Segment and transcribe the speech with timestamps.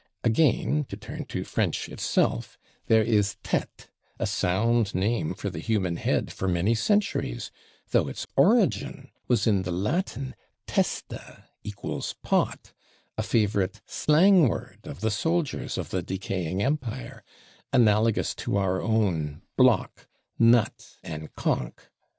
[0.23, 2.57] Again, to turn to French itself,
[2.87, 3.85] there is /tête/,
[4.17, 7.51] a sound name for the human head for many centuries
[7.91, 10.33] though its origin was in the Latin
[10.65, 12.73] /testa/ (=/pot/),
[13.15, 17.23] a favorite slang word of the soldiers of the decaying empire,
[17.71, 20.07] analogous to our own /block/,
[20.39, 21.77] /nut/ and /conch